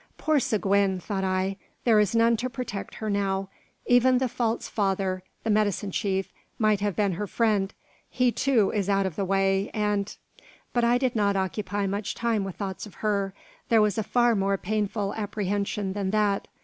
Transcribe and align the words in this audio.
"Poor 0.17 0.39
Seguin!" 0.39 0.99
thought 0.99 1.23
I: 1.23 1.57
"there 1.83 1.99
is 1.99 2.15
none 2.15 2.35
to 2.37 2.49
protect 2.49 2.95
her 2.95 3.07
now. 3.07 3.49
Even 3.85 4.17
the 4.17 4.27
false 4.27 4.67
father, 4.67 5.21
the 5.43 5.51
medicine 5.51 5.91
chief, 5.91 6.33
might 6.57 6.79
have 6.81 6.95
been 6.95 7.11
her 7.11 7.27
friend. 7.27 7.71
He, 8.09 8.31
too, 8.31 8.71
is 8.71 8.89
out 8.89 9.05
of 9.05 9.15
the 9.15 9.23
way, 9.25 9.69
and" 9.75 10.17
But 10.73 10.83
I 10.83 10.97
did 10.97 11.15
not 11.15 11.35
occupy 11.35 11.85
much 11.85 12.15
time 12.15 12.43
with 12.43 12.55
thoughts 12.55 12.87
of 12.87 12.95
her; 13.05 13.35
there 13.69 13.79
was 13.79 13.99
a 13.99 14.03
far 14.03 14.33
more 14.33 14.57
painful 14.57 15.13
apprehension 15.13 15.93
than 15.93 16.09
that. 16.09 16.47